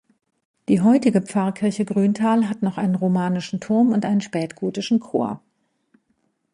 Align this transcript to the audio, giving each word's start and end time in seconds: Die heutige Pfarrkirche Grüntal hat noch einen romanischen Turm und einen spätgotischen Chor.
Die 0.67 0.81
heutige 0.81 1.21
Pfarrkirche 1.21 1.85
Grüntal 1.85 2.49
hat 2.49 2.63
noch 2.63 2.79
einen 2.79 2.95
romanischen 2.95 3.59
Turm 3.59 3.91
und 3.91 4.03
einen 4.03 4.19
spätgotischen 4.21 4.99
Chor. 4.99 5.43